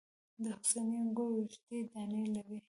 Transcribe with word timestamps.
د 0.41 0.43
حسیني 0.57 0.95
انګور 1.03 1.31
اوږدې 1.37 1.79
دانې 1.91 2.21
لري. 2.35 2.57